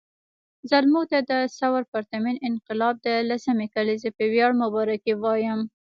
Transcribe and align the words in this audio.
زلمو 0.69 1.03
ته 1.11 1.19
د 1.29 1.31
ثور 1.57 1.81
پرتمین 1.93 2.37
انقلاب 2.49 2.95
د 3.07 3.07
لسمې 3.29 3.67
کلېزې 3.75 4.09
په 4.17 4.23
وياړ 4.31 4.51
مبارکي 4.63 5.13
وایم 5.23 5.59